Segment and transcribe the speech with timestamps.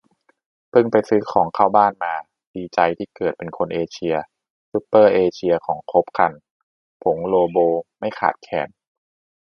[0.69, 2.13] เพิ่งไปซื้อของเข้าบ้านมา
[2.55, 4.15] ดีใจที่เกิดเป็นคนเอเชีย
[4.71, 6.31] ซูเปอร์เอเชียของครบครัน
[7.03, 7.57] ผงโลโบ
[7.99, 8.69] ไม่ขาดแคลน